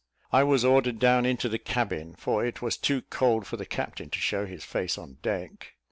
[0.31, 4.09] I was ordered down into the cabin, for it was too cold for the captain
[4.09, 5.73] to show his face on deck.